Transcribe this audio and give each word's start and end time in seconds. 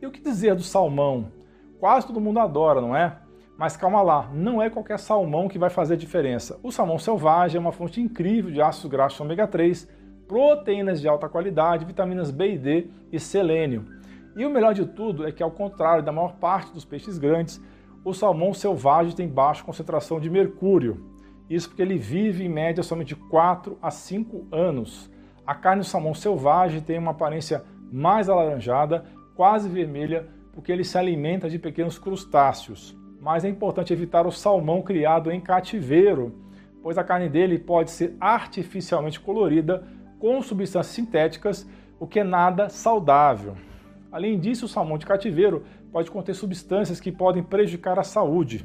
E 0.00 0.06
o 0.06 0.10
que 0.10 0.20
dizer 0.20 0.54
do 0.54 0.62
salmão? 0.62 1.32
Quase 1.80 2.06
todo 2.06 2.20
mundo 2.20 2.38
adora, 2.38 2.80
não 2.80 2.94
é? 2.94 3.18
Mas 3.58 3.76
calma 3.76 4.02
lá, 4.02 4.30
não 4.34 4.60
é 4.60 4.68
qualquer 4.68 4.98
salmão 4.98 5.48
que 5.48 5.58
vai 5.58 5.70
fazer 5.70 5.96
diferença. 5.96 6.60
O 6.62 6.70
salmão 6.70 6.98
selvagem 6.98 7.56
é 7.56 7.60
uma 7.60 7.72
fonte 7.72 8.00
incrível 8.00 8.50
de 8.50 8.60
ácidos 8.60 8.90
graxos 8.90 9.20
ômega 9.20 9.46
3, 9.46 9.88
proteínas 10.28 11.00
de 11.00 11.08
alta 11.08 11.28
qualidade, 11.28 11.86
vitaminas 11.86 12.30
B 12.30 12.54
e 12.54 12.58
D 12.58 12.90
e 13.10 13.18
selênio. 13.18 13.86
E 14.36 14.44
o 14.44 14.50
melhor 14.50 14.74
de 14.74 14.84
tudo 14.84 15.26
é 15.26 15.32
que, 15.32 15.42
ao 15.42 15.50
contrário 15.50 16.04
da 16.04 16.12
maior 16.12 16.34
parte 16.36 16.72
dos 16.72 16.84
peixes 16.84 17.16
grandes, 17.16 17.58
o 18.04 18.12
salmão 18.12 18.52
selvagem 18.52 19.14
tem 19.14 19.26
baixa 19.26 19.64
concentração 19.64 20.20
de 20.20 20.28
mercúrio. 20.28 21.10
Isso 21.48 21.68
porque 21.68 21.80
ele 21.80 21.96
vive 21.96 22.44
em 22.44 22.48
média 22.48 22.82
somente 22.82 23.08
de 23.08 23.16
4 23.16 23.78
a 23.80 23.90
5 23.90 24.48
anos. 24.52 25.10
A 25.46 25.54
carne 25.54 25.80
do 25.80 25.86
salmão 25.86 26.12
selvagem 26.12 26.82
tem 26.82 26.98
uma 26.98 27.12
aparência 27.12 27.64
mais 27.90 28.28
alaranjada, 28.28 29.04
quase 29.36 29.68
vermelha, 29.68 30.26
porque 30.52 30.72
ele 30.72 30.82
se 30.82 30.96
alimenta 30.96 31.48
de 31.48 31.58
pequenos 31.58 31.98
crustáceos. 31.98 32.96
Mas 33.20 33.44
é 33.44 33.48
importante 33.48 33.92
evitar 33.92 34.26
o 34.26 34.32
salmão 34.32 34.80
criado 34.80 35.30
em 35.30 35.40
cativeiro, 35.40 36.34
pois 36.82 36.96
a 36.96 37.04
carne 37.04 37.28
dele 37.28 37.58
pode 37.58 37.90
ser 37.90 38.16
artificialmente 38.18 39.20
colorida 39.20 39.86
com 40.18 40.40
substâncias 40.40 40.94
sintéticas, 40.94 41.68
o 42.00 42.06
que 42.06 42.20
é 42.20 42.24
nada 42.24 42.68
saudável. 42.70 43.54
Além 44.10 44.38
disso, 44.38 44.64
o 44.64 44.68
salmão 44.68 44.96
de 44.96 45.04
cativeiro 45.04 45.64
pode 45.92 46.10
conter 46.10 46.34
substâncias 46.34 47.00
que 47.00 47.12
podem 47.12 47.42
prejudicar 47.42 47.98
a 47.98 48.02
saúde. 48.02 48.64